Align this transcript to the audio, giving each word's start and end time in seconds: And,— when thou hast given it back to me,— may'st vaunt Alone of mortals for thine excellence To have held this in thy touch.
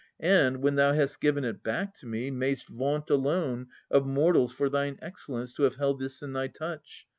And,— 0.19 0.63
when 0.63 0.73
thou 0.77 0.93
hast 0.93 1.21
given 1.21 1.45
it 1.45 1.61
back 1.61 1.93
to 1.99 2.07
me,— 2.07 2.31
may'st 2.31 2.69
vaunt 2.69 3.11
Alone 3.11 3.67
of 3.91 4.07
mortals 4.07 4.51
for 4.51 4.67
thine 4.67 4.97
excellence 4.99 5.53
To 5.53 5.61
have 5.61 5.75
held 5.75 5.99
this 5.99 6.23
in 6.23 6.33
thy 6.33 6.47
touch. 6.47 7.05